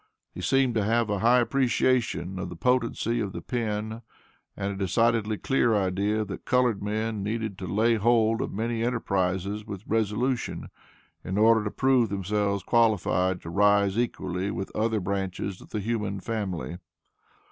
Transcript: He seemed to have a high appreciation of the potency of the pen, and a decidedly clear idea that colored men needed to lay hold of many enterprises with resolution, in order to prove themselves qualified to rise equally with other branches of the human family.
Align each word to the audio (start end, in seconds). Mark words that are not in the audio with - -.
He 0.33 0.41
seemed 0.41 0.73
to 0.73 0.83
have 0.83 1.11
a 1.11 1.19
high 1.19 1.41
appreciation 1.41 2.39
of 2.39 2.49
the 2.49 2.55
potency 2.55 3.19
of 3.19 3.33
the 3.33 3.41
pen, 3.43 4.01
and 4.57 4.73
a 4.73 4.75
decidedly 4.75 5.37
clear 5.37 5.75
idea 5.75 6.25
that 6.25 6.43
colored 6.43 6.81
men 6.81 7.21
needed 7.21 7.55
to 7.59 7.67
lay 7.67 7.97
hold 7.97 8.41
of 8.41 8.51
many 8.51 8.83
enterprises 8.83 9.63
with 9.63 9.85
resolution, 9.85 10.69
in 11.23 11.37
order 11.37 11.63
to 11.63 11.69
prove 11.69 12.09
themselves 12.09 12.63
qualified 12.63 13.41
to 13.41 13.51
rise 13.51 13.95
equally 13.95 14.49
with 14.49 14.75
other 14.75 14.99
branches 14.99 15.61
of 15.61 15.69
the 15.69 15.79
human 15.79 16.19
family. 16.19 16.77